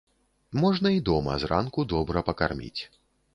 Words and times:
Можна 0.61 0.91
і 0.97 1.03
дома 1.09 1.35
зранку 1.43 1.85
добра 1.93 2.25
пакарміць. 2.31 2.77